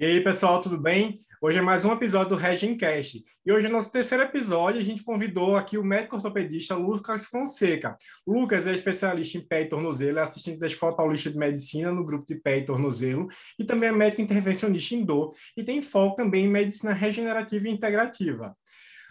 [0.00, 1.18] E aí, pessoal, tudo bem?
[1.42, 3.20] Hoje é mais um episódio do Regencast.
[3.44, 7.96] E hoje, no nosso terceiro episódio, a gente convidou aqui o médico ortopedista Lucas Fonseca.
[8.24, 12.04] Lucas é especialista em pé e tornozelo, é assistente da Escola Paulista de Medicina no
[12.04, 13.26] grupo de pé e tornozelo,
[13.58, 17.72] e também é médico intervencionista em dor, e tem foco também em medicina regenerativa e
[17.72, 18.56] integrativa.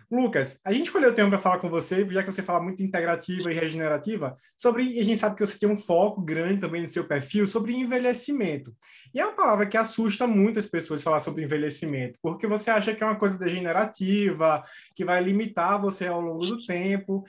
[0.09, 2.81] Lucas, a gente escolheu o tema para falar com você, já que você fala muito
[2.81, 6.81] integrativa e regenerativa, sobre, e a gente sabe que você tem um foco grande também
[6.81, 8.73] no seu perfil, sobre envelhecimento.
[9.13, 13.03] E é uma palavra que assusta muitas pessoas falar sobre envelhecimento, porque você acha que
[13.03, 14.61] é uma coisa degenerativa,
[14.95, 17.25] que vai limitar você ao longo do tempo.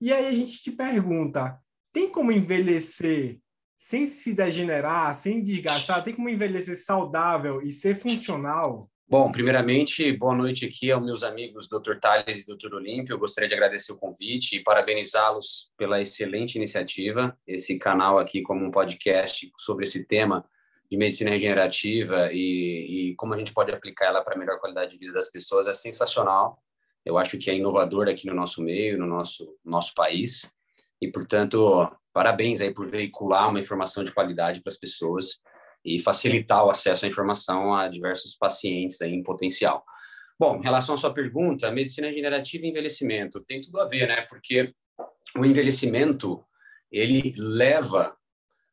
[0.00, 1.58] E aí a gente te pergunta,
[1.92, 3.38] tem como envelhecer
[3.76, 6.04] sem se degenerar, sem desgastar?
[6.04, 8.88] Tem como envelhecer saudável e ser funcional?
[9.12, 11.98] Bom, primeiramente, boa noite aqui aos meus amigos Dr.
[12.00, 12.72] Tales e Dr.
[12.72, 13.12] Olímpio.
[13.12, 17.38] Eu gostaria de agradecer o convite e parabenizá-los pela excelente iniciativa.
[17.46, 20.48] Esse canal aqui como um podcast sobre esse tema
[20.90, 24.98] de medicina regenerativa e, e como a gente pode aplicar ela para melhor qualidade de
[24.98, 26.62] vida das pessoas é sensacional.
[27.04, 30.50] Eu acho que é inovador aqui no nosso meio, no nosso nosso país.
[31.02, 35.38] E, portanto, parabéns aí por veicular uma informação de qualidade para as pessoas
[35.84, 39.84] e facilitar o acesso à informação a diversos pacientes em potencial.
[40.38, 44.22] Bom, em relação à sua pergunta, medicina regenerativa e envelhecimento tem tudo a ver, né?
[44.22, 44.74] Porque
[45.36, 46.44] o envelhecimento
[46.90, 48.16] ele leva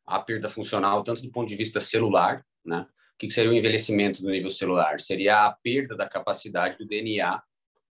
[0.06, 2.86] à perda funcional tanto do ponto de vista celular, né?
[3.14, 4.98] O que seria o envelhecimento do nível celular?
[4.98, 7.40] Seria a perda da capacidade do DNA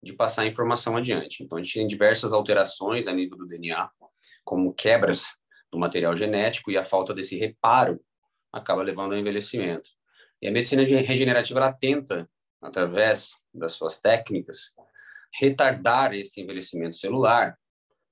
[0.03, 1.43] de passar a informação adiante.
[1.43, 3.89] Então, a gente tem diversas alterações a nível do DNA,
[4.43, 5.37] como quebras
[5.71, 7.99] do material genético e a falta desse reparo
[8.53, 9.89] acaba levando ao envelhecimento.
[10.39, 12.29] E a medicina regenerativa ela tenta,
[12.61, 14.73] através das suas técnicas,
[15.33, 17.57] retardar esse envelhecimento celular,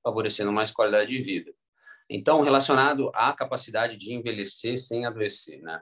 [0.04, 1.54] favorecendo mais qualidade de vida.
[2.10, 5.82] Então, relacionado à capacidade de envelhecer sem adoecer, né?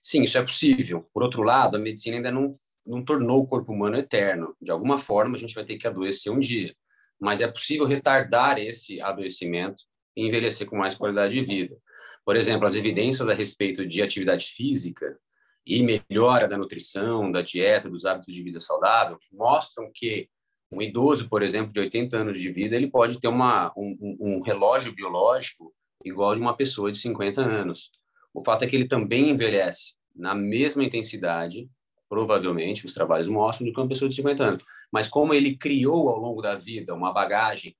[0.00, 1.08] Sim, isso é possível.
[1.14, 2.52] Por outro lado, a medicina ainda não,
[2.86, 4.54] não tornou o corpo humano eterno.
[4.60, 6.74] De alguma forma, a gente vai ter que adoecer um dia.
[7.18, 9.82] Mas é possível retardar esse adoecimento
[10.14, 11.76] e envelhecer com mais qualidade de vida.
[12.24, 15.18] Por exemplo, as evidências a respeito de atividade física
[15.66, 20.28] e melhora da nutrição, da dieta, dos hábitos de vida saudável, mostram que
[20.72, 24.40] um idoso, por exemplo, de 80 anos de vida, ele pode ter uma, um, um
[24.42, 25.72] relógio biológico
[26.04, 27.90] igual de uma pessoa de 50 anos.
[28.32, 31.68] O fato é que ele também envelhece na mesma intensidade,
[32.08, 34.62] provavelmente, os trabalhos mostram, do que uma pessoa de 50 anos.
[34.92, 37.76] Mas como ele criou ao longo da vida uma bagagem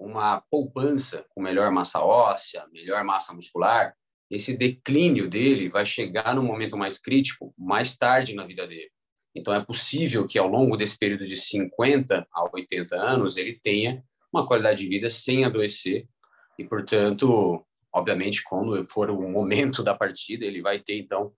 [0.00, 3.94] uma poupança com melhor massa óssea, melhor massa muscular,
[4.30, 8.90] esse declínio dele vai chegar no momento mais crítico mais tarde na vida dele.
[9.34, 14.02] Então, é possível que ao longo desse período de 50 a 80 anos ele tenha
[14.32, 16.06] uma qualidade de vida sem adoecer
[16.58, 21.32] e, portanto, obviamente, quando for o momento da partida, ele vai ter, então,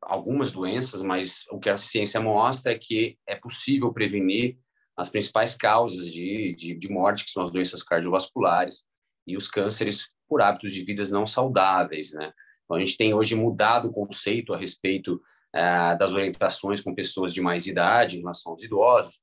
[0.00, 4.58] algumas doenças, mas o que a ciência mostra é que é possível prevenir
[4.96, 8.84] as principais causas de, de, de morte, que são as doenças cardiovasculares
[9.26, 12.32] e os cânceres por hábitos de vidas não saudáveis, né?
[12.64, 15.20] Então, a gente tem hoje mudado o conceito a respeito
[15.54, 19.22] eh, das orientações com pessoas de mais idade em relação aos idosos,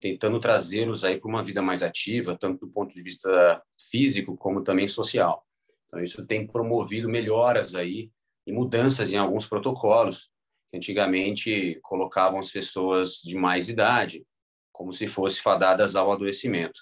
[0.00, 4.62] tentando trazê-los aí para uma vida mais ativa, tanto do ponto de vista físico como
[4.62, 5.46] também social.
[5.86, 8.10] Então, isso tem promovido melhoras aí
[8.46, 10.30] e mudanças em alguns protocolos
[10.70, 14.24] que antigamente colocavam as pessoas de mais idade
[14.80, 16.80] como se fossem fadadas ao adoecimento.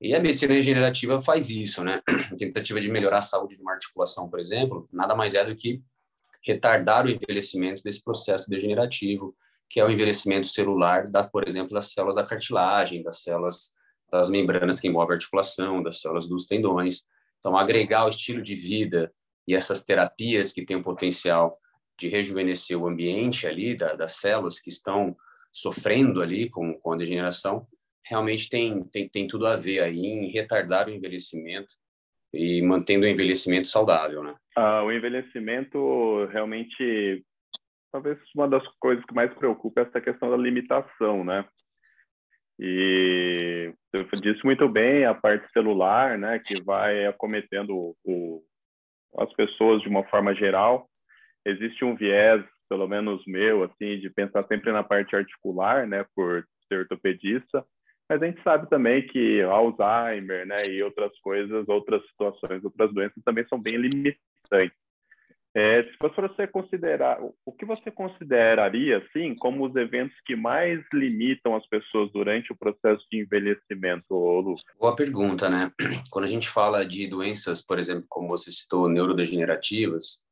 [0.00, 2.00] E a medicina regenerativa faz isso, né?
[2.32, 5.54] A tentativa de melhorar a saúde de uma articulação, por exemplo, nada mais é do
[5.54, 5.82] que
[6.42, 9.36] retardar o envelhecimento desse processo degenerativo,
[9.68, 13.74] que é o envelhecimento celular, da, por exemplo, das células da cartilagem, das células
[14.10, 17.02] das membranas que envolvem a articulação, das células dos tendões.
[17.40, 19.12] Então, agregar o estilo de vida
[19.46, 21.54] e essas terapias que têm o potencial
[21.98, 25.14] de rejuvenescer o ambiente ali da, das células que estão
[25.54, 27.66] sofrendo ali com, com a degeneração,
[28.04, 31.72] realmente tem, tem, tem tudo a ver aí em retardar o envelhecimento
[32.32, 34.34] e mantendo o envelhecimento saudável, né?
[34.56, 37.24] Ah, o envelhecimento realmente,
[37.92, 41.46] talvez uma das coisas que mais preocupa é essa questão da limitação, né?
[42.58, 48.44] E você disse muito bem a parte celular, né, que vai acometendo o,
[49.18, 50.88] as pessoas de uma forma geral.
[51.44, 56.46] Existe um viés pelo menos meu, assim, de pensar sempre na parte articular, né, por
[56.68, 57.64] ser ortopedista,
[58.08, 63.22] mas a gente sabe também que Alzheimer, né, e outras coisas, outras situações, outras doenças
[63.24, 64.84] também são bem limitantes.
[65.56, 71.54] É, se você considerar, o que você consideraria, assim, como os eventos que mais limitam
[71.54, 74.56] as pessoas durante o processo de envelhecimento, Lu?
[74.80, 75.70] Boa pergunta, né?
[76.10, 80.23] Quando a gente fala de doenças, por exemplo, como você citou, neurodegenerativas,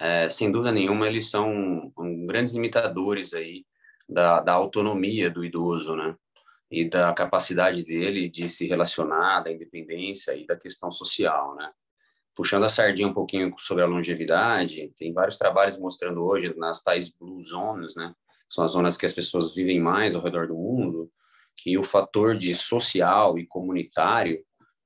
[0.00, 3.66] é, sem dúvida nenhuma, eles são um, grandes limitadores aí
[4.08, 6.16] da, da autonomia do idoso, né?
[6.70, 11.70] E da capacidade dele de se relacionar, da independência e da questão social, né?
[12.34, 17.14] Puxando a sardinha um pouquinho sobre a longevidade, tem vários trabalhos mostrando hoje nas tais
[17.14, 18.14] blue zones, né?
[18.48, 21.12] São as zonas que as pessoas vivem mais ao redor do mundo,
[21.54, 24.42] que o fator de social e comunitário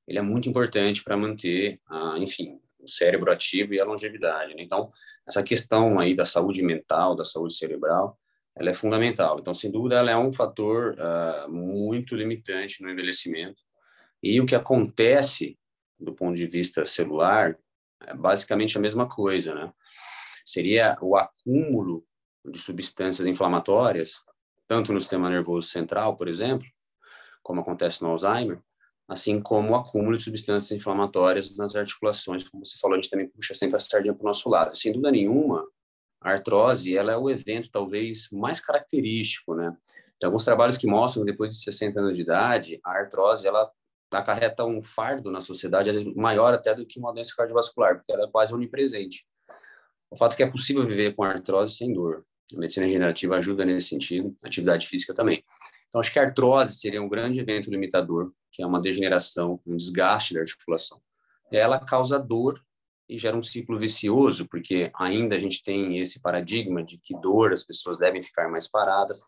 [0.08, 4.54] ele é muito importante para manter, ah, enfim, o cérebro ativo e a longevidade.
[4.54, 4.62] Né?
[4.62, 4.90] Então,
[5.26, 8.18] essa questão aí da saúde mental, da saúde cerebral,
[8.56, 9.38] ela é fundamental.
[9.40, 13.60] Então, sem dúvida, ela é um fator uh, muito limitante no envelhecimento.
[14.22, 15.58] E o que acontece
[15.98, 17.58] do ponto de vista celular
[18.06, 19.72] é basicamente a mesma coisa, né?
[20.44, 22.04] Seria o acúmulo
[22.44, 24.22] de substâncias inflamatórias,
[24.68, 26.66] tanto no sistema nervoso central, por exemplo,
[27.42, 28.60] como acontece no Alzheimer,
[29.08, 33.28] assim como o acúmulo de substâncias inflamatórias nas articulações, como você falou, a gente também
[33.28, 34.76] puxa sempre a sardinha para o nosso lado.
[34.76, 35.66] Sem dúvida nenhuma,
[36.20, 39.76] a artrose ela é o evento talvez mais característico, né?
[40.18, 43.70] Tem alguns trabalhos que mostram que depois de 60 anos de idade, a artrose ela
[44.10, 48.30] acarreta um fardo na sociedade maior até do que uma doença cardiovascular, porque ela é
[48.30, 49.26] quase onipresente.
[50.10, 52.24] O fato é que é possível viver com artrose sem dor.
[52.54, 55.42] A medicina regenerativa ajuda nesse sentido, atividade física também.
[55.88, 59.76] Então, acho que a artrose seria um grande evento limitador, que é uma degeneração, um
[59.76, 61.02] desgaste da articulação.
[61.52, 62.64] Ela causa dor
[63.08, 67.52] e gera um ciclo vicioso, porque ainda a gente tem esse paradigma de que dor
[67.52, 69.22] as pessoas devem ficar mais paradas,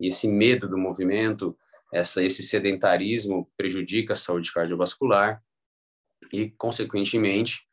[0.00, 1.58] e esse medo do movimento,
[1.92, 5.42] essa, esse sedentarismo prejudica a saúde cardiovascular
[6.32, 7.66] e, consequentemente,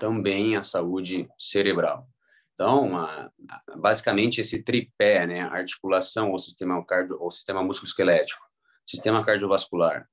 [0.00, 2.08] também a saúde cerebral.
[2.54, 2.90] Então,
[3.76, 8.44] basicamente, esse tripé, né, articulação, o sistema cardio, o sistema músculo-esquelético,
[8.84, 10.08] sistema cardiovascular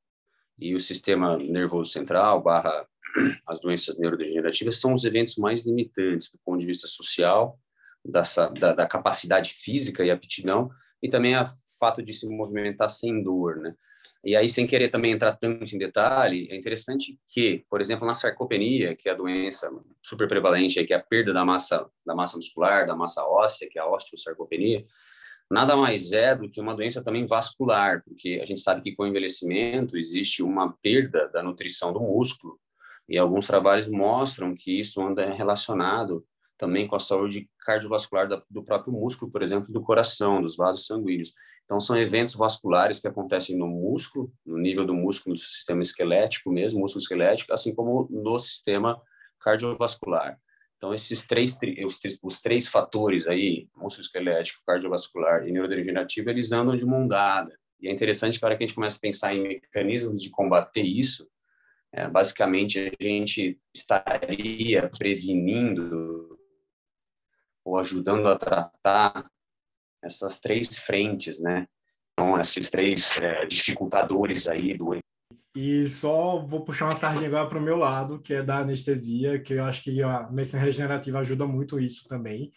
[0.57, 2.87] e o sistema nervoso central, barra
[3.47, 7.59] as doenças neurodegenerativas, são os eventos mais limitantes do ponto de vista social,
[8.03, 8.21] da,
[8.59, 10.69] da, da capacidade física e aptidão,
[11.01, 11.43] e também o
[11.79, 13.75] fato de se movimentar sem dor, né?
[14.23, 18.13] E aí, sem querer também entrar tanto em detalhe, é interessante que, por exemplo, na
[18.15, 19.69] sarcopenia, que é a doença
[20.01, 23.77] super prevalente, que é a perda da massa, da massa muscular, da massa óssea, que
[23.77, 24.83] é a osteosarcopenia,
[25.49, 29.03] nada mais é do que uma doença também vascular, porque a gente sabe que com
[29.03, 32.59] o envelhecimento existe uma perda da nutrição do músculo,
[33.07, 36.25] e alguns trabalhos mostram que isso anda relacionado
[36.57, 41.33] também com a saúde cardiovascular do próprio músculo, por exemplo, do coração, dos vasos sanguíneos.
[41.65, 46.51] Então, são eventos vasculares que acontecem no músculo, no nível do músculo do sistema esquelético
[46.51, 49.01] mesmo, músculo esquelético, assim como no sistema
[49.39, 50.39] cardiovascular.
[50.77, 56.75] Então, esses três, os, os três fatores aí, músculo esquelético, cardiovascular e neurodegenerativo, eles andam
[56.75, 57.57] de mão dada.
[57.79, 61.27] E é interessante para que a gente comece a pensar em mecanismos de combater isso,
[61.93, 66.37] é, basicamente a gente estaria prevenindo
[67.63, 69.31] ou ajudando a tratar
[70.03, 71.67] essas três frentes, né?
[72.13, 74.93] Então, esses três é, dificultadores aí do
[75.55, 79.41] e só vou puxar uma sardinha agora para o meu lado, que é da anestesia,
[79.41, 82.51] que eu acho que a medicina regenerativa ajuda muito isso também,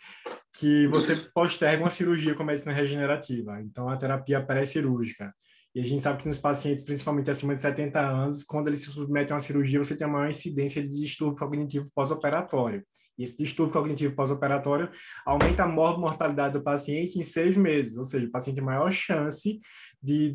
[0.57, 5.33] que você posterga uma cirurgia com a medicina regenerativa, então a terapia pré-cirúrgica.
[5.75, 8.91] E a gente sabe que nos pacientes, principalmente acima de 70 anos, quando eles se
[8.91, 12.83] submetem a uma cirurgia, você tem uma maior incidência de distúrbio cognitivo pós-operatório.
[13.17, 14.91] E esse distúrbio cognitivo pós-operatório
[15.25, 19.61] aumenta a mortalidade do paciente em seis meses, ou seja, o paciente tem maior chance
[20.03, 20.35] de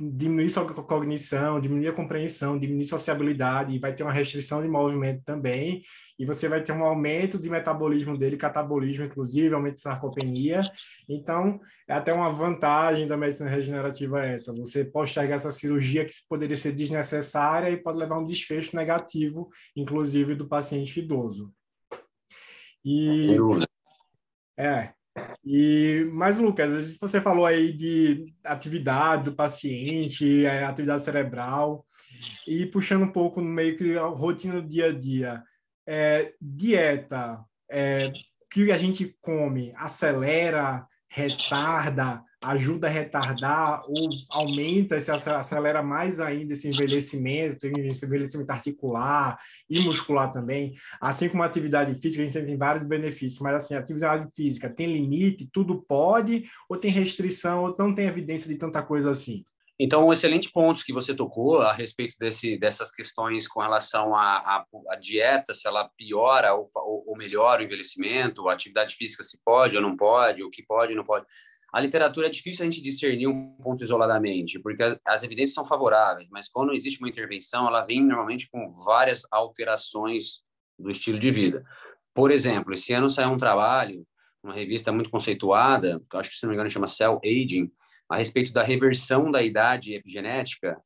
[0.00, 5.22] diminuir sua cognição, diminuir a compreensão, diminuir sociabilidade, e vai ter uma restrição de movimento
[5.24, 5.82] também,
[6.18, 10.62] e você vai ter um aumento de metabolismo dele, catabolismo, inclusive, aumento de sarcopenia.
[11.08, 14.52] Então, é até uma vantagem da medicina regenerativa essa.
[14.54, 19.48] Você postergar essa cirurgia que poderia ser desnecessária e pode levar a um desfecho negativo,
[19.76, 21.52] inclusive, do paciente idoso.
[22.84, 23.36] E...
[24.58, 24.92] É,
[25.44, 31.84] e, mas, Lucas, você falou aí de atividade do paciente, é, atividade cerebral,
[32.46, 35.42] e puxando um pouco no meio que a rotina do dia a dia,
[35.86, 37.38] é, dieta,
[37.70, 38.12] é,
[38.50, 46.52] que a gente come acelera, retarda, ajuda a retardar ou aumenta, se acelera mais ainda
[46.52, 49.36] esse envelhecimento, esse envelhecimento articular
[49.68, 53.74] e muscular também, assim como a atividade física, a gente tem vários benefícios, mas assim,
[53.74, 58.56] a atividade física tem limite, tudo pode, ou tem restrição, ou não tem evidência de
[58.56, 59.44] tanta coisa assim?
[59.82, 64.62] Então, um excelente ponto que você tocou a respeito desse, dessas questões com relação à,
[65.00, 69.82] dieta, se ela piora ou, ou, melhora o envelhecimento, a atividade física se pode ou
[69.82, 71.24] não pode, o que pode ou não pode.
[71.72, 76.28] A literatura é difícil a gente discernir um ponto isoladamente, porque as evidências são favoráveis,
[76.30, 80.42] mas quando existe uma intervenção, ela vem normalmente com várias alterações
[80.78, 81.64] do estilo de vida.
[82.12, 84.06] Por exemplo, esse ano saiu um trabalho,
[84.42, 87.72] uma revista muito conceituada, que acho que, se não me engano, chama Cell Aging,
[88.10, 90.76] a respeito da reversão da idade epigenética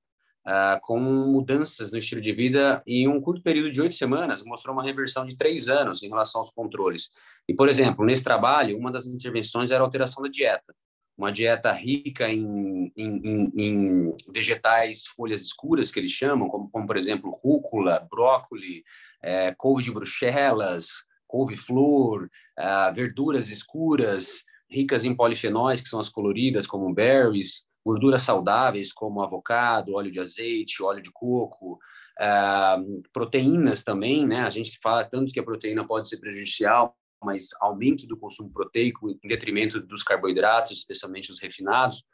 [0.47, 4.75] uh, com mudanças no estilo de vida em um curto período de oito semanas, mostrou
[4.75, 7.11] uma reversão de três anos em relação aos controles.
[7.49, 10.75] E, por exemplo, nesse trabalho, uma das intervenções era a alteração da dieta.
[11.17, 16.87] Uma dieta rica em, em, em, em vegetais, folhas escuras, que eles chamam, como, como
[16.87, 18.83] por exemplo, rúcula, brócolis,
[19.23, 20.89] é, couve de bruxelas,
[21.27, 22.29] couve-flor,
[22.59, 29.23] uh, verduras escuras, ricas em polifenóis, que são as coloridas, como berries, gorduras saudáveis como
[29.23, 31.79] avocado, óleo de azeite, óleo de coco,
[32.19, 34.41] uh, proteínas também, né?
[34.41, 39.11] A gente fala tanto que a proteína pode ser prejudicial, mas aumento do consumo proteico
[39.11, 42.05] em detrimento dos carboidratos, especialmente os refinados.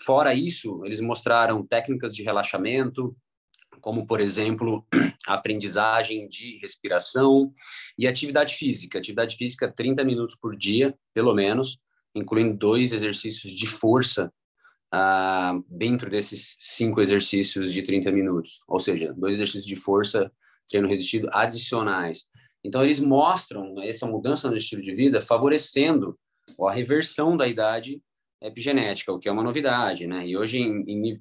[0.00, 3.16] Fora isso, eles mostraram técnicas de relaxamento,
[3.80, 4.86] como, por exemplo,
[5.26, 7.52] a aprendizagem de respiração
[7.98, 8.98] e atividade física.
[8.98, 11.80] Atividade física 30 minutos por dia, pelo menos,
[12.14, 14.32] incluindo dois exercícios de força
[14.92, 20.30] ah, dentro desses cinco exercícios de 30 minutos, ou seja, dois exercícios de força,
[20.68, 22.26] treino resistido adicionais.
[22.64, 26.18] Então, eles mostram essa mudança no estilo de vida favorecendo
[26.60, 28.00] a reversão da idade
[28.40, 30.26] epigenética, o que é uma novidade, né?
[30.26, 31.20] E hoje, em, em,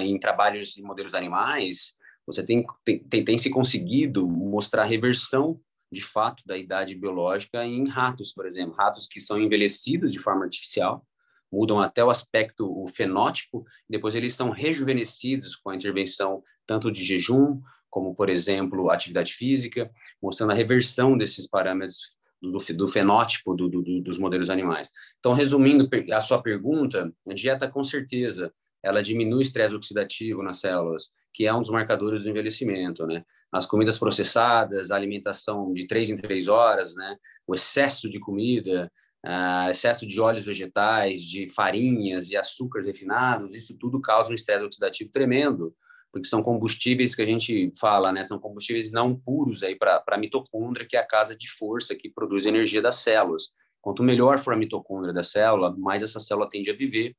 [0.00, 5.58] em trabalhos em modelos animais, você tem, tem, tem se conseguido mostrar reversão
[5.90, 10.44] de fato da idade biológica em ratos, por exemplo, ratos que são envelhecidos de forma
[10.44, 11.04] artificial,
[11.50, 17.02] mudam até o aspecto, o fenótipo, depois eles são rejuvenescidos com a intervenção tanto de
[17.02, 19.90] jejum, como, por exemplo, atividade física,
[20.22, 24.90] mostrando a reversão desses parâmetros do, do fenótipo do, do, dos modelos animais.
[25.18, 30.60] Então, resumindo a sua pergunta, a dieta, com certeza, ela diminui o estresse oxidativo nas
[30.60, 33.24] células, que é um dos marcadores do envelhecimento, né?
[33.52, 37.16] As comidas processadas, a alimentação de três em três horas, né?
[37.46, 38.90] O excesso de comida,
[39.24, 44.64] uh, excesso de óleos vegetais, de farinhas e açúcares refinados, isso tudo causa um estresse
[44.64, 45.74] oxidativo tremendo,
[46.12, 48.24] porque são combustíveis que a gente fala, né?
[48.24, 52.10] São combustíveis não puros aí para a mitocôndria, que é a casa de força que
[52.10, 53.50] produz energia das células.
[53.80, 57.14] Quanto melhor for a mitocôndria da célula, mais essa célula tende a viver.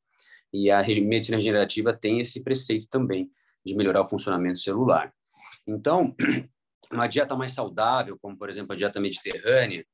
[0.54, 3.30] E a medicina regenerativa tem esse preceito também
[3.66, 5.14] de melhorar o funcionamento celular.
[5.68, 6.16] Então,
[6.92, 9.86] uma dieta mais saudável, como por exemplo a dieta mediterrânea,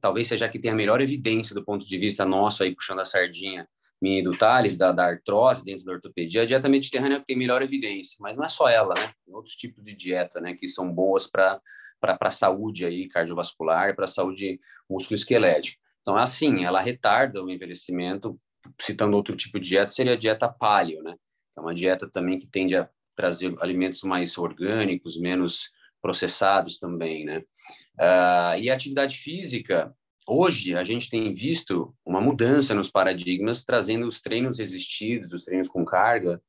[0.00, 3.00] talvez seja a que tem a melhor evidência do ponto de vista nosso, aí puxando
[3.00, 3.68] a sardinha
[4.00, 7.36] minha do Thales, da, da artrose dentro da ortopedia, a dieta mediterrânea é que tem
[7.36, 9.12] melhor evidência, mas não é só ela, né?
[9.26, 11.60] Tem outros tipos de dieta, né, que são boas para
[12.00, 15.78] para a saúde aí cardiovascular, para a saúde musculoesquelética.
[16.00, 18.40] Então, assim, ela retarda o envelhecimento.
[18.80, 21.14] Citando outro tipo de dieta, seria a dieta paleo, né?
[21.56, 27.38] É uma dieta também que tende a trazer alimentos mais orgânicos, menos processados também, né?
[27.98, 29.92] Uh, e a atividade física,
[30.26, 35.68] hoje a gente tem visto uma mudança nos paradigmas, trazendo os treinos resistidos, os treinos
[35.68, 36.40] com carga,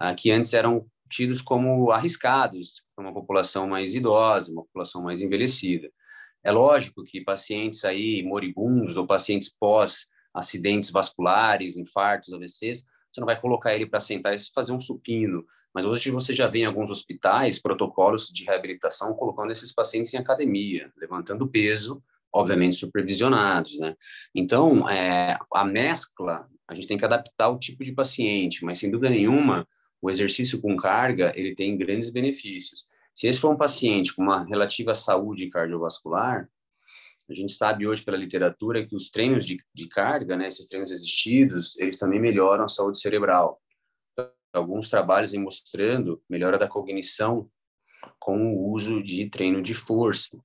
[0.00, 5.20] uh, que antes eram tidos como arriscados para uma população mais idosa, uma população mais
[5.20, 5.90] envelhecida.
[6.44, 13.26] É lógico que pacientes aí moribundos ou pacientes pós acidentes vasculares, infartos, AVCs, você não
[13.26, 15.44] vai colocar ele para sentar e fazer um supino,
[15.74, 20.18] mas hoje você já vê em alguns hospitais protocolos de reabilitação colocando esses pacientes em
[20.18, 23.96] academia, levantando peso, obviamente supervisionados, né?
[24.34, 28.90] Então, é, a mescla, a gente tem que adaptar o tipo de paciente, mas sem
[28.90, 29.66] dúvida nenhuma,
[30.00, 32.86] o exercício com carga, ele tem grandes benefícios.
[33.12, 36.48] Se esse for um paciente com uma relativa saúde cardiovascular,
[37.30, 40.90] a gente sabe hoje pela literatura que os treinos de, de carga, né, esses treinos
[40.90, 43.60] existidos, eles também melhoram a saúde cerebral
[44.52, 47.48] alguns trabalhos em mostrando melhora da cognição
[48.18, 50.36] com o uso de treino de força.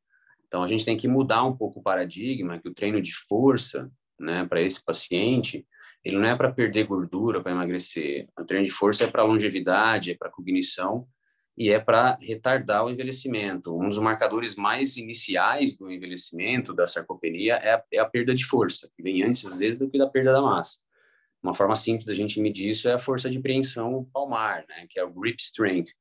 [0.46, 3.90] Então a gente tem que mudar um pouco o paradigma que o treino de força,
[4.20, 5.66] né, para esse paciente,
[6.04, 8.28] ele não é para perder gordura, para emagrecer.
[8.40, 11.08] O treino de força é para longevidade, é para cognição
[11.58, 13.78] e é para retardar o envelhecimento.
[13.78, 18.46] Um dos marcadores mais iniciais do envelhecimento, da sarcopenia, é a, é a perda de
[18.46, 20.80] força, que vem antes, às vezes, do que da perda da massa.
[21.42, 25.00] Uma forma simples da gente medir isso é a força de preensão palmar, né, que
[25.00, 25.94] é o grip strength.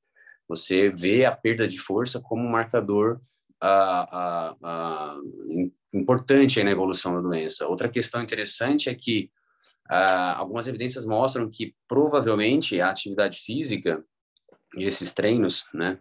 [0.49, 3.20] Você vê a perda de força como um marcador
[3.62, 7.66] uh, uh, uh, importante na evolução da doença.
[7.66, 9.30] Outra questão interessante é que
[10.37, 14.02] algumas evidências mostram que provavelmente a atividade física
[14.76, 15.99] e esses treinos, né,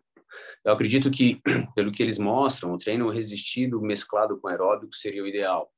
[0.66, 1.42] eu acredito que,
[1.76, 5.72] pelo que eles mostram, o treino resistido mesclado com aeróbico seria o ideal.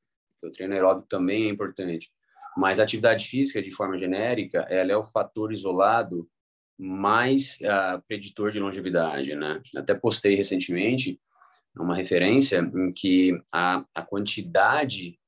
[0.44, 2.12] O treino aeróbico também é importante.
[2.56, 6.30] Mas a atividade física, de forma genérica, ela é o fator isolado
[6.78, 9.62] mais uh, preditor de longevidade, né?
[9.76, 11.20] Até postei recentemente
[11.76, 15.20] uma referência em que a, a quantidade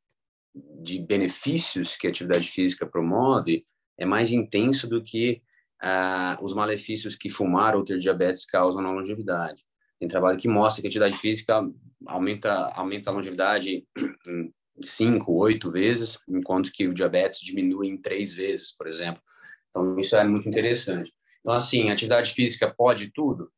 [0.82, 3.66] de benefícios que a atividade física promove
[3.98, 5.42] é mais intenso do que
[5.82, 9.64] ah, os malefícios que fumar ou ter diabetes causam na longevidade.
[10.00, 11.68] Tem trabalho que mostra que a atividade física
[12.06, 13.86] aumenta, aumenta a longevidade
[14.28, 19.22] em cinco, oito vezes, enquanto que o diabetes diminui em três vezes, por exemplo.
[19.70, 21.12] Então, isso é muito interessante.
[21.40, 23.52] Então, assim, atividade física pode tudo?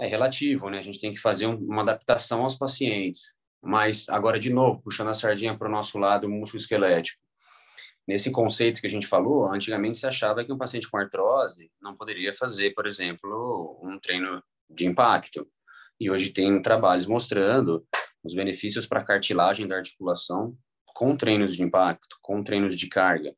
[0.00, 0.78] É relativo, né?
[0.78, 3.34] A gente tem que fazer uma adaptação aos pacientes.
[3.62, 7.20] Mas, agora, de novo, puxando a sardinha para o nosso lado músculo esquelético.
[8.06, 11.94] Nesse conceito que a gente falou, antigamente se achava que um paciente com artrose não
[11.94, 15.46] poderia fazer, por exemplo, um treino de impacto.
[16.00, 17.86] E hoje tem trabalhos mostrando
[18.24, 20.56] os benefícios para a cartilagem da articulação
[20.94, 23.34] com treinos de impacto, com treinos de carga.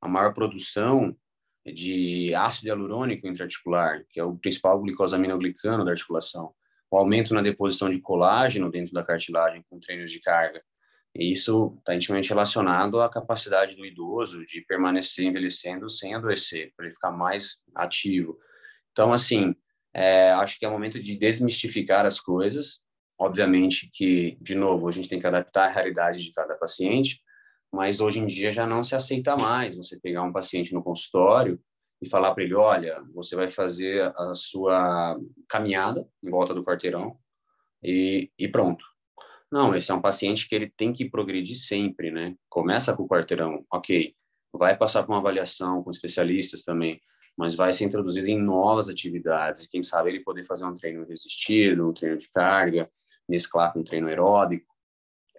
[0.00, 1.16] A maior produção
[1.64, 6.52] de ácido hialurônico intraarticular, que é o principal glicosaminoglicano da articulação.
[6.90, 10.62] O aumento na deposição de colágeno dentro da cartilagem com treinos de carga.
[11.14, 16.86] E isso está intimamente relacionado à capacidade do idoso de permanecer envelhecendo sem adoecer, para
[16.86, 18.38] ele ficar mais ativo.
[18.92, 19.54] Então, assim,
[19.94, 22.80] é, acho que é o momento de desmistificar as coisas.
[23.18, 27.20] Obviamente que, de novo, a gente tem que adaptar a realidade de cada paciente,
[27.72, 31.60] mas hoje em dia já não se aceita mais você pegar um paciente no consultório
[32.00, 37.18] e falar para ele, olha, você vai fazer a sua caminhada em volta do quarteirão
[37.82, 38.84] e, e pronto.
[39.50, 42.34] Não, esse é um paciente que ele tem que progredir sempre, né?
[42.48, 44.14] Começa com o quarteirão, ok,
[44.52, 47.00] vai passar por uma avaliação com especialistas também,
[47.36, 49.66] mas vai ser introduzido em novas atividades.
[49.66, 52.90] Quem sabe ele poder fazer um treino resistido, um treino de carga,
[53.28, 54.66] mesclar com um treino aeróbico.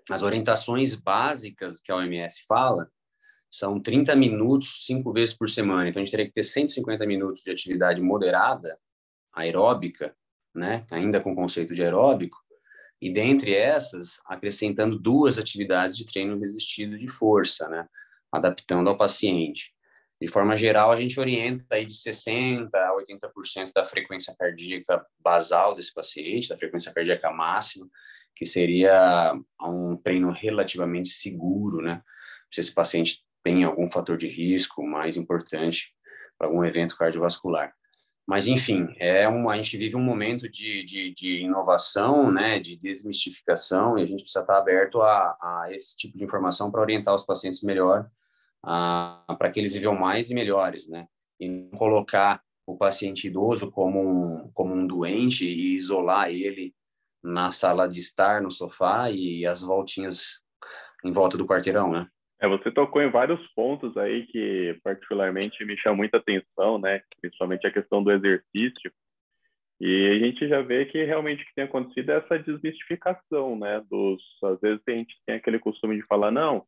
[0.10, 2.90] As orientações básicas que a OMS fala
[3.52, 5.90] são 30 minutos, cinco vezes por semana.
[5.90, 8.78] Então, a gente teria que ter 150 minutos de atividade moderada,
[9.34, 10.16] aeróbica,
[10.54, 10.86] né?
[10.90, 12.38] ainda com conceito de aeróbico,
[13.02, 17.88] e dentre essas, acrescentando duas atividades de treino resistido de força, né?
[18.32, 19.74] adaptando ao paciente.
[20.22, 25.74] De forma geral, a gente orienta aí de 60% a 80% da frequência cardíaca basal
[25.74, 27.90] desse paciente, da frequência cardíaca máxima,
[28.36, 32.02] que seria um treino relativamente seguro, né?
[32.52, 35.96] Se esse paciente tem algum fator de risco mais importante
[36.38, 37.74] para algum evento cardiovascular.
[38.30, 42.78] Mas, enfim, é um, a gente vive um momento de, de, de, inovação, né, de
[42.78, 47.16] desmistificação, e a gente precisa estar aberto a, a esse tipo de informação para orientar
[47.16, 48.08] os pacientes melhor,
[48.62, 51.08] para que eles vivam mais e melhores, né?
[51.40, 56.76] E não colocar o paciente idoso como um, como um doente e isolar ele
[57.24, 60.44] na sala de estar, no sofá e as voltinhas
[61.04, 62.08] em volta do quarteirão, né?
[62.42, 67.02] É, você tocou em vários pontos aí que particularmente me chamam muita atenção, né?
[67.20, 68.92] Principalmente a questão do exercício.
[69.82, 73.82] E a gente já vê que realmente o que tem acontecido é essa desmistificação, né?
[73.90, 76.66] Dos, às vezes a gente tem aquele costume de falar, não,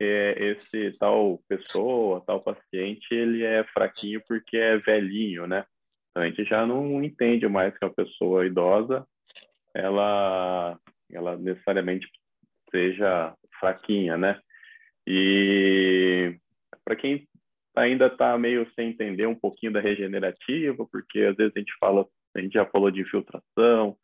[0.00, 5.64] é, esse tal pessoa, tal paciente, ele é fraquinho porque é velhinho, né?
[6.10, 9.06] Então a gente já não entende mais que a pessoa idosa,
[9.74, 10.78] ela,
[11.10, 12.08] ela necessariamente
[12.70, 14.40] seja fraquinha, né?
[15.06, 16.36] E
[16.84, 17.26] para quem
[17.76, 22.06] ainda está meio sem entender um pouquinho da regenerativa, porque às vezes a gente fala,
[22.34, 23.96] a gente já falou de infiltração,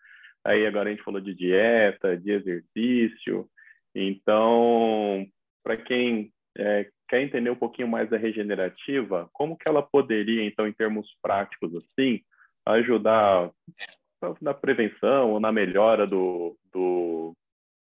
[0.45, 3.49] aí agora a gente falou de dieta, de exercício.
[3.95, 5.27] Então,
[5.63, 10.67] para quem é, quer entender um pouquinho mais da regenerativa, como que ela poderia, então,
[10.67, 12.21] em termos práticos, assim,
[12.67, 13.51] ajudar
[14.41, 17.35] na prevenção ou na melhora do, do,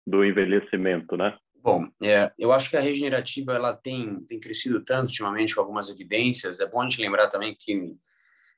[0.06, 1.36] do envelhecimento, né?
[1.64, 5.88] Bom, é, eu acho que a regenerativa ela tem, tem crescido tanto ultimamente com algumas
[5.88, 6.60] evidências.
[6.60, 7.96] É bom a gente lembrar também que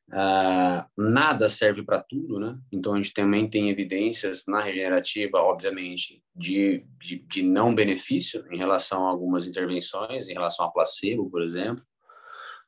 [0.08, 2.58] uh, nada serve para tudo, né?
[2.72, 8.58] Então a gente também tem evidências na regenerativa, obviamente, de, de, de, não benefício em
[8.58, 11.84] relação a algumas intervenções, em relação a placebo, por exemplo.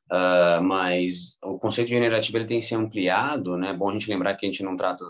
[0.08, 3.70] Uh, mas o conceito de regenerativo ele tem se ampliado, né?
[3.70, 5.04] É bom a gente lembrar que a gente não trata,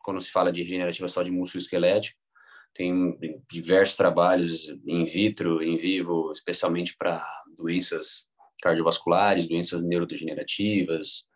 [0.00, 2.25] quando se fala de regenerativa, só de músculo esquelético
[2.76, 3.18] tem
[3.50, 7.24] diversos trabalhos in vitro, in vivo, especialmente para
[7.56, 8.28] doenças
[8.62, 11.28] cardiovasculares, doenças neurodegenerativas,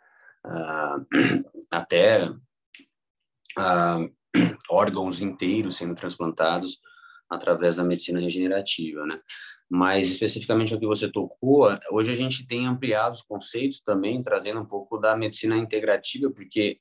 [0.46, 1.06] uh,
[1.72, 4.10] até uh,
[4.70, 6.80] órgãos inteiros sendo transplantados
[7.28, 9.20] através da medicina regenerativa, né?
[9.68, 14.60] Mas especificamente o que você tocou, hoje a gente tem ampliado os conceitos também, trazendo
[14.60, 16.80] um pouco da medicina integrativa, porque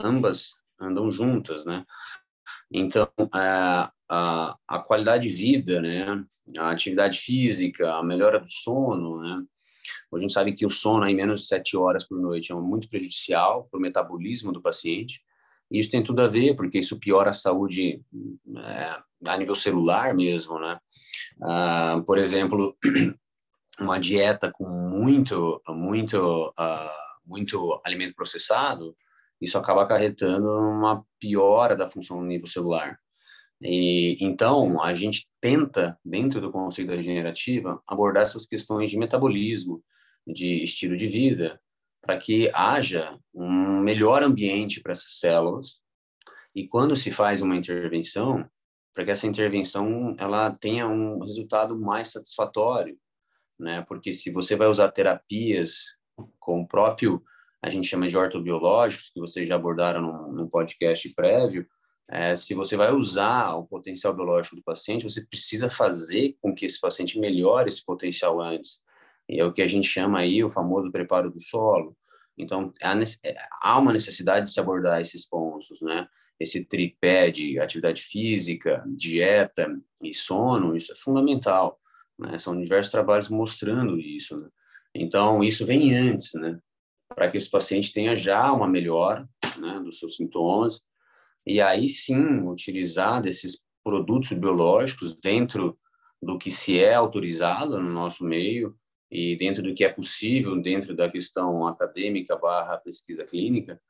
[0.00, 1.84] ambas andam juntas, né?
[2.76, 6.24] Então, a, a, a qualidade de vida, né,
[6.58, 9.44] a atividade física, a melhora do sono, né,
[10.12, 12.88] a gente sabe que o sono em menos de sete horas por noite é muito
[12.88, 15.22] prejudicial para o metabolismo do paciente.
[15.70, 18.00] Isso tem tudo a ver, porque isso piora a saúde
[18.56, 20.78] é, a nível celular mesmo, né?
[21.42, 22.76] Ah, por exemplo,
[23.80, 28.96] uma dieta com muito, muito, uh, muito alimento processado,
[29.40, 32.98] isso acaba acarretando uma piora da função nível celular.
[33.60, 39.82] E, então, a gente tenta, dentro do conceito da regenerativa, abordar essas questões de metabolismo,
[40.26, 41.60] de estilo de vida,
[42.00, 45.80] para que haja um melhor ambiente para essas células.
[46.54, 48.48] E quando se faz uma intervenção,
[48.94, 52.96] para que essa intervenção ela tenha um resultado mais satisfatório,
[53.58, 53.82] né?
[53.88, 55.96] Porque se você vai usar terapias
[56.38, 57.22] com o próprio
[57.64, 61.66] a gente chama de ortobiológicos, que vocês já abordaram no podcast prévio,
[62.10, 66.66] é, se você vai usar o potencial biológico do paciente, você precisa fazer com que
[66.66, 68.82] esse paciente melhore esse potencial antes.
[69.26, 71.96] E é o que a gente chama aí o famoso preparo do solo.
[72.36, 76.06] Então, há, é, uma necessidade de se abordar esses pontos, né?
[76.38, 81.80] Esse tripé de atividade física, dieta e sono, isso é fundamental.
[82.18, 82.38] Né?
[82.38, 84.38] São diversos trabalhos mostrando isso.
[84.38, 84.48] Né?
[84.94, 86.58] Então, isso vem antes, né?
[87.08, 90.82] Para que esse paciente tenha já uma melhora né, dos seus sintomas,
[91.46, 95.78] e aí sim utilizar desses produtos biológicos dentro
[96.22, 98.74] do que se é autorizado no nosso meio
[99.10, 103.80] e dentro do que é possível dentro da questão acadêmica barra pesquisa clínica,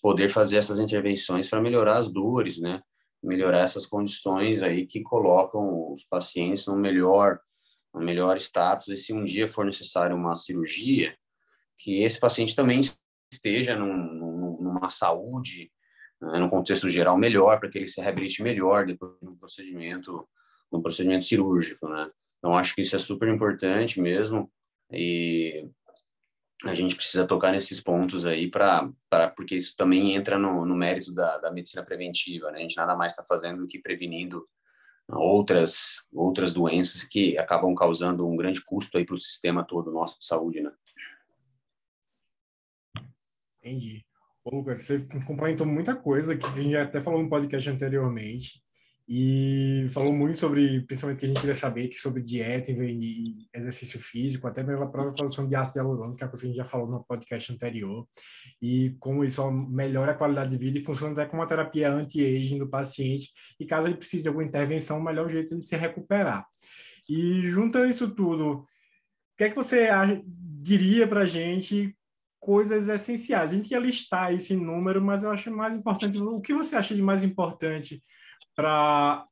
[0.00, 2.82] poder fazer essas intervenções para melhorar as dores, né?
[3.22, 7.40] Melhorar essas condições aí que colocam os pacientes no melhor,
[7.94, 11.16] no melhor status e se um dia for necessário uma cirurgia,
[11.82, 12.80] que esse paciente também
[13.32, 15.70] esteja num, num, numa saúde
[16.20, 20.28] né, no contexto geral melhor para que ele se reabilite melhor depois de um procedimento
[20.72, 22.10] um procedimento cirúrgico, né?
[22.38, 24.50] Então acho que isso é super importante mesmo
[24.90, 25.68] e
[26.64, 28.88] a gente precisa tocar nesses pontos aí para
[29.36, 32.58] porque isso também entra no, no mérito da, da medicina preventiva, né?
[32.58, 34.46] A gente nada mais está fazendo do que prevenindo
[35.08, 40.18] outras outras doenças que acabam causando um grande custo aí para o sistema todo nosso
[40.18, 40.72] de saúde, né?
[43.62, 44.04] Entendi.
[44.44, 48.60] Ô, Lucas, você complementou muita coisa que a gente até falou no podcast anteriormente
[49.08, 54.00] e falou muito sobre, principalmente que a gente queria saber, que sobre dieta e exercício
[54.00, 56.56] físico, até pela própria produção de ácido hialurônico, que é a coisa que a gente
[56.56, 58.06] já falou no podcast anterior,
[58.60, 62.58] e como isso melhora a qualidade de vida e funciona até como uma terapia anti-aging
[62.58, 66.46] do paciente, e caso ele precise de alguma intervenção, o melhor jeito de se recuperar.
[67.08, 68.64] E juntando isso tudo, o
[69.36, 69.88] que é que você
[70.60, 71.94] diria para a gente
[72.42, 73.52] coisas essenciais.
[73.52, 76.18] A gente ia listar esse número, mas eu acho mais importante.
[76.18, 78.02] O que você acha de mais importante
[78.56, 79.24] para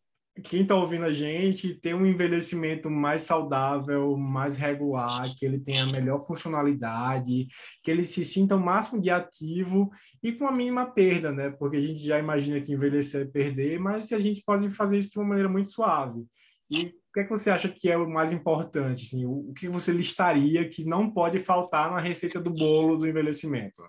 [0.45, 5.85] quem está ouvindo a gente ter um envelhecimento mais saudável, mais regular, que ele tenha
[5.87, 7.49] melhor funcionalidade,
[7.83, 9.91] que ele se sinta o máximo de ativo
[10.23, 11.51] e com a mínima perda, né?
[11.51, 15.11] Porque a gente já imagina que envelhecer é perder, mas a gente pode fazer isso
[15.11, 16.25] de uma maneira muito suave.
[16.71, 19.05] E o que, é que você acha que é o mais importante?
[19.05, 23.07] Assim, o, o que você listaria que não pode faltar na receita do bolo do
[23.07, 23.83] envelhecimento?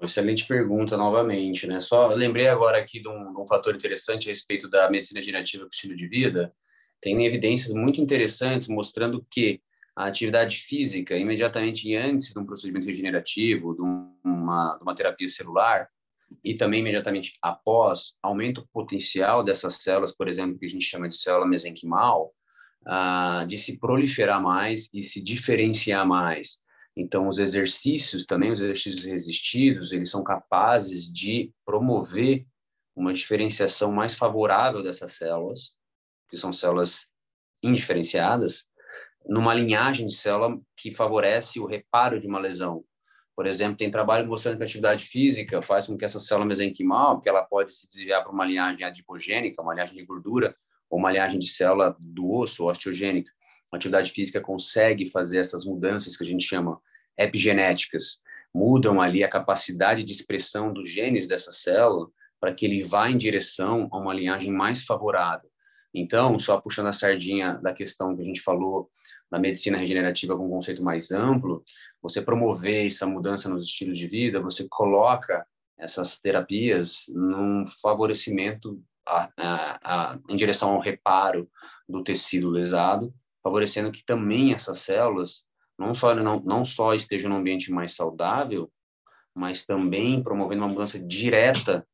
[0.00, 1.80] Excelente pergunta novamente, né?
[1.80, 5.64] Só lembrei agora aqui de um, de um fator interessante a respeito da medicina generativa
[5.64, 6.50] com estilo de vida.
[6.98, 9.60] Tem evidências muito interessantes mostrando que
[9.94, 15.88] a atividade física, imediatamente antes de um procedimento regenerativo, de uma, de uma terapia celular,
[16.42, 21.08] e também imediatamente após, aumenta o potencial dessas células, por exemplo, que a gente chama
[21.08, 22.32] de célula mesenquimal,
[22.86, 26.58] uh, de se proliferar mais e se diferenciar mais.
[26.96, 32.46] Então, os exercícios também, os exercícios resistidos, eles são capazes de promover
[32.94, 35.72] uma diferenciação mais favorável dessas células,
[36.28, 37.08] que são células
[37.62, 38.64] indiferenciadas,
[39.26, 42.84] numa linhagem de célula que favorece o reparo de uma lesão.
[43.36, 47.20] Por exemplo, tem trabalho mostrando que a atividade física faz com que essa célula mesenquimal,
[47.20, 50.54] que ela pode se desviar para uma linhagem adipogênica, uma linhagem de gordura,
[50.88, 53.32] ou uma linhagem de célula do osso, osteogênica.
[53.72, 56.80] A atividade física consegue fazer essas mudanças que a gente chama
[57.18, 58.20] epigenéticas,
[58.54, 62.08] mudam ali a capacidade de expressão dos genes dessa célula
[62.40, 65.50] para que ele vá em direção a uma linhagem mais favorável.
[65.92, 68.90] Então, só puxando a sardinha da questão que a gente falou
[69.30, 71.64] da medicina regenerativa com um conceito mais amplo,
[72.04, 75.46] você promover essa mudança nos estilos de vida, você coloca
[75.78, 81.48] essas terapias num favorecimento a, a, a, em direção ao reparo
[81.88, 85.46] do tecido lesado, favorecendo que também essas células
[85.78, 88.70] não só não, não só estejam num ambiente mais saudável,
[89.34, 91.86] mas também promovendo uma mudança direta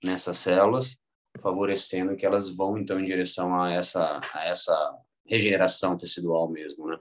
[0.00, 0.96] nessas células
[1.42, 6.96] favorecendo que elas vão então em direção a essa a essa regeneração tecidual mesmo, né?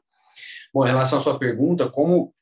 [0.74, 2.34] Bom, em relação à sua pergunta, como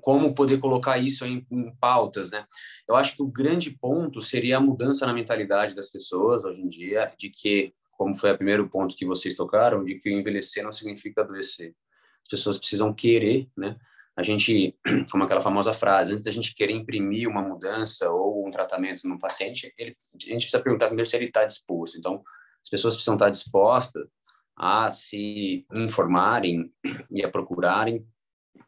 [0.00, 2.44] como poder colocar isso em, em, pautas, né?
[2.88, 6.68] Eu acho que o grande ponto seria a mudança na mentalidade das pessoas hoje em
[6.68, 10.72] dia, de que, como foi o primeiro ponto que vocês tocaram, de que envelhecer não
[10.72, 11.74] significa adoecer.
[12.22, 13.76] As pessoas precisam querer, né?
[14.16, 14.76] A gente,
[15.12, 19.18] como aquela famosa frase, antes da gente querer imprimir uma mudança ou um tratamento no
[19.18, 21.98] paciente, ele, a gente precisa perguntar primeiro se ele está disposto.
[21.98, 22.22] Então,
[22.62, 24.08] as pessoas precisam estar dispostas
[24.56, 26.72] a se informarem
[27.10, 28.06] e a procurarem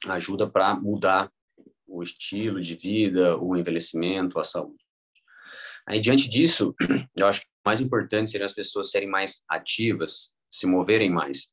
[0.06, 1.30] ajuda para mudar
[1.86, 4.84] o estilo de vida, o envelhecimento, a saúde.
[5.86, 6.74] Aí, diante disso,
[7.16, 11.48] eu acho que o mais importante seria as pessoas serem mais ativas, se moverem mais.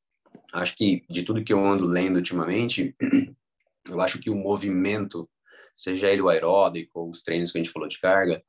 [0.53, 2.93] Acho que, de tudo que eu ando lendo ultimamente,
[3.89, 5.29] eu acho que o movimento,
[5.75, 8.43] seja ele o aeróbico ou os treinos que a gente falou de carga,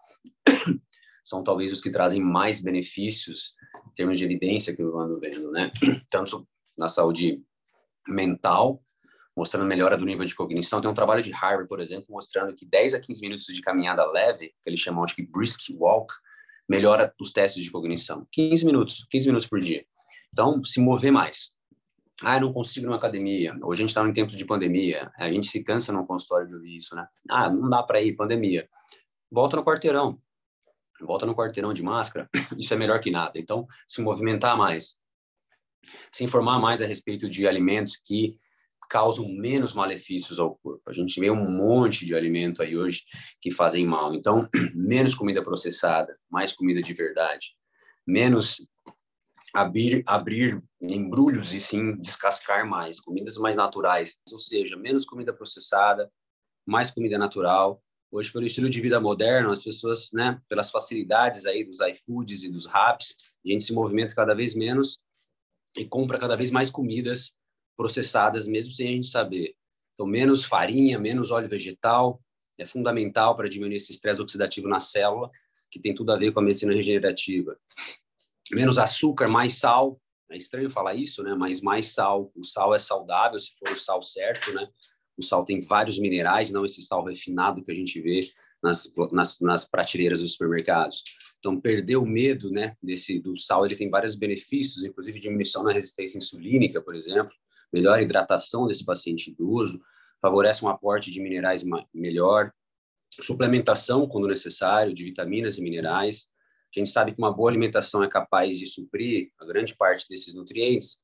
[1.24, 3.54] são talvez os que trazem mais benefícios
[3.88, 5.70] em termos de evidência que eu ando vendo, né?
[6.10, 7.42] Tanto na saúde
[8.08, 8.82] mental,
[9.36, 10.80] mostrando melhora do nível de cognição.
[10.80, 14.04] Tem um trabalho de Harvard, por exemplo, mostrando que 10 a 15 minutos de caminhada
[14.10, 16.12] leve, que eles chamam de brisk walk,
[16.68, 18.26] melhora os testes de cognição.
[18.32, 19.84] 15 minutos, 15 minutos por dia.
[20.32, 21.54] Então, se mover mais.
[22.22, 23.54] Ah, eu não consigo numa academia.
[23.62, 25.12] Hoje a gente está em tempos de pandemia.
[25.18, 27.06] A gente se cansa no consultório de ouvir isso, né?
[27.28, 28.66] Ah, não dá para ir, pandemia.
[29.30, 30.18] Volta no quarteirão.
[31.00, 32.26] Volta no quarteirão de máscara.
[32.58, 33.38] Isso é melhor que nada.
[33.38, 34.96] Então, se movimentar mais.
[36.10, 38.34] Se informar mais a respeito de alimentos que
[38.88, 40.82] causam menos malefícios ao corpo.
[40.88, 43.04] A gente vê um monte de alimento aí hoje
[43.40, 44.14] que fazem mal.
[44.14, 47.54] Então, menos comida processada, mais comida de verdade.
[48.06, 48.66] Menos
[49.52, 56.10] abrir, abrir embrulhos e sim descascar mais, comidas mais naturais, ou seja, menos comida processada,
[56.66, 57.82] mais comida natural.
[58.10, 62.50] Hoje, pelo estilo de vida moderno, as pessoas, né, pelas facilidades aí dos iFoods e
[62.50, 64.98] dos Raps, a gente se movimenta cada vez menos
[65.76, 67.34] e compra cada vez mais comidas
[67.76, 69.54] processadas, mesmo sem a gente saber.
[69.94, 72.20] Então, menos farinha, menos óleo vegetal,
[72.58, 75.30] é fundamental para diminuir esse estresse oxidativo na célula,
[75.70, 77.56] que tem tudo a ver com a medicina regenerativa
[78.54, 80.00] menos açúcar, mais sal.
[80.30, 81.34] É estranho falar isso, né?
[81.34, 82.30] Mas mais sal.
[82.34, 84.68] O sal é saudável se for o sal certo, né?
[85.16, 88.20] O sal tem vários minerais, não esse sal refinado que a gente vê
[88.62, 91.02] nas, nas, nas prateleiras dos supermercados.
[91.38, 95.72] Então, perder o medo, né, desse do sal, ele tem vários benefícios, inclusive diminuição na
[95.72, 97.32] resistência insulínica, por exemplo,
[97.72, 99.80] melhor hidratação desse paciente idoso,
[100.20, 102.52] favorece um aporte de minerais melhor,
[103.20, 106.28] suplementação quando necessário de vitaminas e minerais,
[106.74, 110.34] a gente sabe que uma boa alimentação é capaz de suprir a grande parte desses
[110.34, 111.00] nutrientes,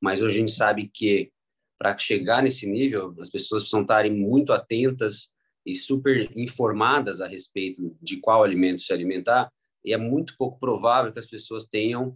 [0.00, 1.32] mas hoje a gente sabe que
[1.78, 5.32] para chegar nesse nível, as pessoas precisam estarem muito atentas
[5.64, 9.50] e super informadas a respeito de qual alimento se alimentar,
[9.84, 12.08] e é muito pouco provável que as pessoas tenham,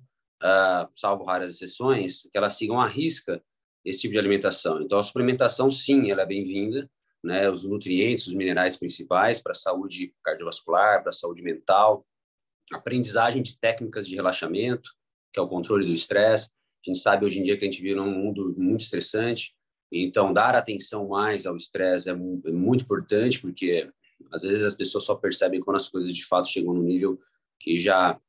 [0.43, 3.43] uh, salvo raras exceções, que elas sigam à risca
[3.89, 4.83] esse tipo de alimentação.
[4.83, 6.89] Então, a suplementação, sim, ela é bem-vinda,
[7.25, 7.49] né?
[7.51, 12.07] Os nutrientes, os minerais principais para a saúde cardiovascular, para a saúde mental,
[12.73, 14.91] aprendizagem de técnicas de relaxamento,
[15.33, 16.51] que é o controle do estresse.
[16.85, 19.55] A gente sabe hoje em dia que a gente vive num mundo muito estressante,
[19.91, 23.91] então dar atenção mais ao estresse é, é muito importante, porque
[24.31, 27.19] às vezes as pessoas só percebem quando as coisas de fato chegam no nível
[27.59, 28.21] que já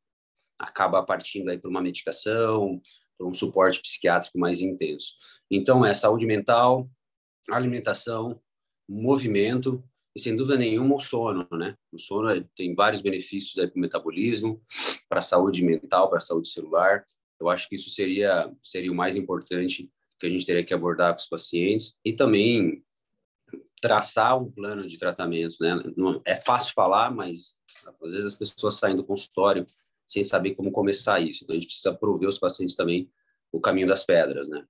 [0.58, 2.82] acaba partindo aí para uma medicação,
[3.20, 5.14] para um suporte psiquiátrico mais intenso.
[5.52, 6.90] Então, é saúde mental,
[7.52, 8.42] alimentação,
[8.88, 9.84] movimento
[10.16, 11.76] e sem dúvida nenhuma o sono, né?
[11.92, 14.62] O sono tem vários benefícios para o metabolismo,
[15.10, 17.06] para a saúde mental, para a saúde celular.
[17.40, 21.14] Eu acho que isso seria seria o mais importante que a gente teria que abordar
[21.14, 22.84] com os pacientes e também
[23.82, 25.82] traçar um plano de tratamento, né?
[26.26, 27.58] É fácil falar, mas
[28.02, 29.66] às vezes as pessoas saem do consultório
[30.10, 31.44] sem saber como começar isso.
[31.44, 33.10] Então a gente precisa prover os pacientes também
[33.52, 34.66] o caminho das pedras, né?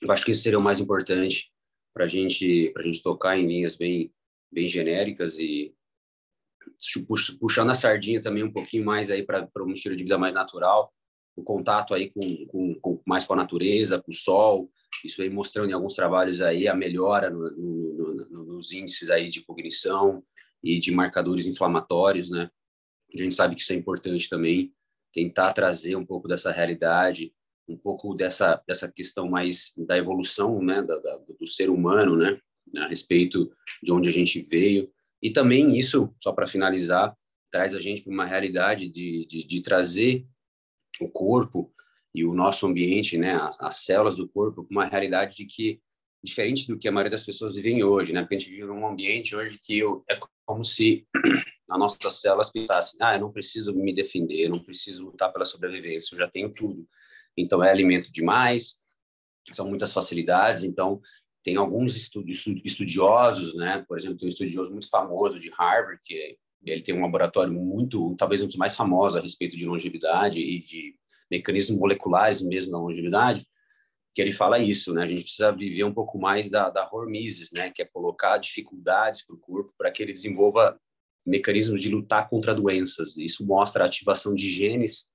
[0.00, 1.52] Eu acho que isso seria o mais importante
[1.92, 4.12] para gente a gente tocar em linhas bem
[4.50, 5.74] bem genéricas e
[7.40, 10.92] puxando a sardinha também um pouquinho mais aí para um estilo de vida mais natural,
[11.36, 14.70] o contato aí com, com, com, mais com a natureza, com o sol,
[15.04, 19.28] isso aí mostrando em alguns trabalhos aí a melhora no, no, no, nos índices aí
[19.28, 20.24] de cognição
[20.62, 22.50] e de marcadores inflamatórios, né?
[23.14, 24.72] A gente sabe que isso é importante também,
[25.16, 27.32] tentar trazer um pouco dessa realidade,
[27.66, 32.38] um pouco dessa dessa questão mais da evolução, né, da, da, do ser humano, né?
[32.76, 33.50] a respeito
[33.82, 34.90] de onde a gente veio.
[35.22, 37.16] E também isso, só para finalizar,
[37.50, 40.26] traz a gente para uma realidade de, de, de, trazer
[41.00, 41.72] o corpo
[42.14, 45.80] e o nosso ambiente, né, as, as células do corpo, para uma realidade de que,
[46.22, 48.86] diferente do que a maioria das pessoas vivem hoje, né, porque a gente vive num
[48.86, 51.06] ambiente hoje que eu, é como se
[51.68, 55.44] as nossas células pensassem, ah, eu não preciso me defender, eu não preciso lutar pela
[55.44, 56.86] sobrevivência, eu já tenho tudo.
[57.36, 58.80] Então, é alimento demais,
[59.52, 61.00] são muitas facilidades, então
[61.42, 61.94] tem alguns
[62.64, 63.84] estudiosos, né?
[63.86, 68.16] Por exemplo, tem um estudioso muito famoso de Harvard, que ele tem um laboratório muito,
[68.16, 70.96] talvez um dos mais famosos a respeito de longevidade e de
[71.30, 73.46] mecanismos moleculares mesmo da longevidade,
[74.16, 75.02] que ele fala isso, né?
[75.02, 77.70] A gente precisa viver um pouco mais da, da hormesis, né?
[77.70, 80.80] Que é colocar dificuldades para o corpo para que ele desenvolva
[81.26, 83.18] mecanismos de lutar contra doenças.
[83.18, 85.10] Isso mostra a ativação de genes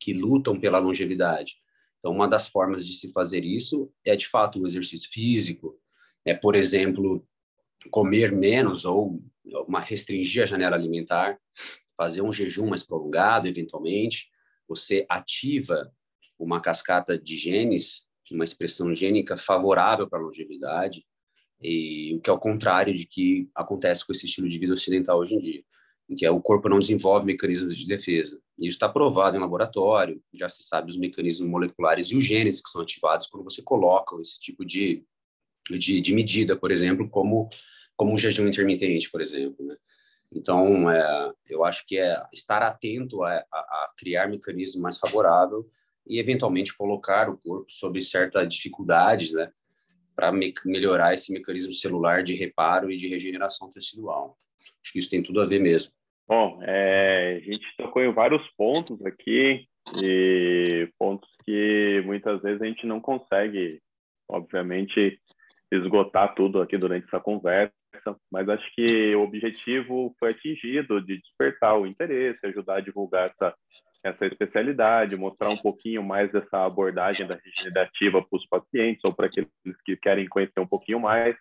[0.00, 1.56] que lutam pela longevidade.
[1.98, 5.78] Então, uma das formas de se fazer isso é, de fato, o exercício físico,
[6.24, 7.22] é, por exemplo,
[7.90, 9.22] comer menos ou
[9.66, 11.38] uma restringir a janela alimentar,
[11.94, 14.30] fazer um jejum mais prolongado, eventualmente,
[14.66, 15.92] você ativa
[16.38, 21.04] uma cascata de genes, uma expressão gênica favorável para a longevidade,
[21.60, 25.18] e o que é o contrário de que acontece com esse estilo de vida ocidental
[25.18, 25.64] hoje em dia,
[26.08, 28.40] em que é o corpo não desenvolve mecanismos de defesa.
[28.56, 32.70] Isso está provado em laboratório, já se sabe os mecanismos moleculares e os genes que
[32.70, 35.04] são ativados quando você coloca esse tipo de,
[35.68, 37.48] de, de medida, por exemplo, como,
[37.96, 39.66] como um jejum intermitente, por exemplo.
[39.66, 39.76] Né?
[40.32, 45.64] Então, é, eu acho que é estar atento a, a, a criar mecanismos mais favoráveis
[46.08, 49.50] e, eventualmente, colocar o corpo sob certa dificuldade, né?
[50.16, 54.36] para me melhorar esse mecanismo celular de reparo e de regeneração tecidual.
[54.82, 55.92] Acho que isso tem tudo a ver mesmo.
[56.26, 59.64] Bom, é, a gente tocou em vários pontos aqui,
[60.02, 63.80] e pontos que muitas vezes a gente não consegue,
[64.28, 65.20] obviamente,
[65.70, 67.72] esgotar tudo aqui durante essa conversa,
[68.30, 73.54] mas acho que o objetivo foi atingido de despertar o interesse, ajudar a divulgar essa
[74.08, 79.26] essa especialidade, mostrar um pouquinho mais dessa abordagem da regenerativa para os pacientes ou para
[79.26, 79.50] aqueles
[79.84, 81.36] que querem conhecer um pouquinho mais.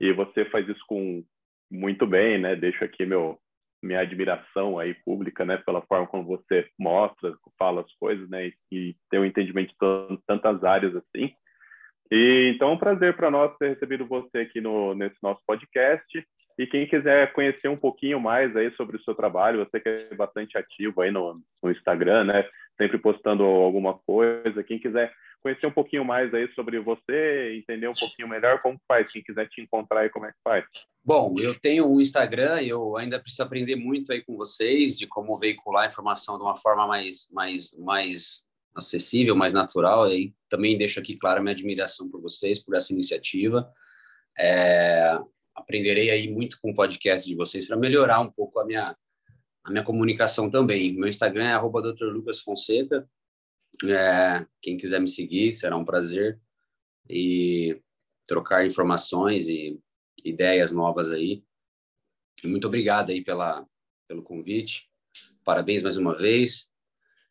[0.00, 1.24] E você faz isso com
[1.70, 2.56] muito bem, né?
[2.56, 3.38] Deixo aqui meu
[3.82, 8.96] minha admiração aí pública, né, pela forma como você mostra, fala as coisas, né, e,
[9.08, 11.32] tem um entendimento de tantas áreas assim.
[12.10, 16.26] E então é um prazer para nós ter recebido você aqui no nesse nosso podcast.
[16.58, 20.14] E quem quiser conhecer um pouquinho mais aí sobre o seu trabalho, você que é
[20.14, 22.48] bastante ativo aí no, no Instagram, né?
[22.76, 24.64] Sempre postando alguma coisa.
[24.64, 29.10] Quem quiser conhecer um pouquinho mais aí sobre você, entender um pouquinho melhor como faz,
[29.10, 30.64] quem quiser te encontrar aí, como é que faz?
[31.04, 35.38] Bom, eu tenho um Instagram, eu ainda preciso aprender muito aí com vocês de como
[35.38, 40.08] veicular a informação de uma forma mais, mais, mais acessível, mais natural.
[40.08, 43.70] E também deixo aqui claro a minha admiração por vocês, por essa iniciativa.
[44.38, 45.18] É,
[45.58, 48.96] aprenderei aí muito com o podcast de vocês para melhorar um pouco a minha,
[49.64, 50.94] a minha comunicação também.
[50.94, 51.82] Meu Instagram é arroba
[52.44, 53.08] Fonseca.
[53.84, 56.40] É, quem quiser me seguir, será um prazer.
[57.08, 57.80] E
[58.26, 59.80] trocar informações e
[60.24, 61.42] ideias novas aí.
[62.44, 63.66] Muito obrigado aí pela,
[64.06, 64.88] pelo convite.
[65.44, 66.70] Parabéns mais uma vez.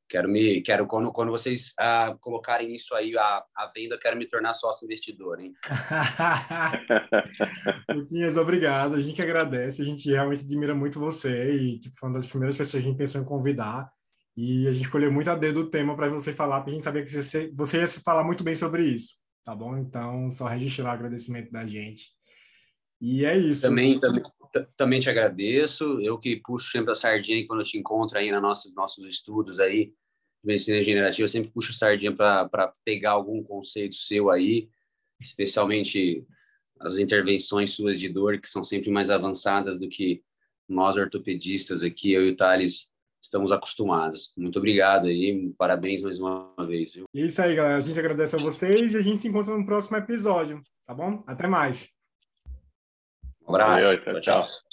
[0.10, 4.26] Quero me, quero quando, quando vocês ah, colocarem isso aí à, à venda, quero me
[4.26, 5.54] tornar sócio investidor, hein?
[7.94, 8.96] Luquinhas, obrigado.
[8.96, 9.82] A gente agradece.
[9.82, 12.92] A gente realmente admira muito você e tipo, foi uma das primeiras pessoas que a
[12.92, 13.92] gente pensou em convidar.
[14.38, 16.84] E a gente escolheu muito a dedo o tema para você falar, porque a gente
[16.84, 19.76] sabia que você, você ia falar muito bem sobre isso, tá bom?
[19.78, 22.12] Então, só registrar o agradecimento da gente.
[23.02, 23.64] E é isso.
[23.64, 24.22] Também, também,
[24.76, 26.00] também te agradeço.
[26.02, 29.60] Eu que puxo sempre a sardinha quando eu te encontro aí nos nossa, nossos estudos
[29.60, 29.94] aí de
[30.46, 34.70] medicina regenerativa, eu sempre puxo a sardinha para pegar algum conceito seu aí,
[35.20, 36.26] especialmente
[36.80, 40.22] as intervenções suas de dor, que são sempre mais avançadas do que
[40.70, 42.92] nós ortopedistas aqui, eu e o Thales,
[43.22, 44.32] estamos acostumados.
[44.38, 46.94] Muito obrigado aí, parabéns mais uma vez.
[46.94, 47.06] Viu?
[47.14, 47.78] Isso aí, galera.
[47.78, 51.24] A gente agradece a vocês e a gente se encontra no próximo episódio, tá bom?
[51.26, 51.97] Até mais.
[53.48, 53.86] Um abraço.
[54.06, 54.42] Valeu, tchau.
[54.42, 54.68] tchau.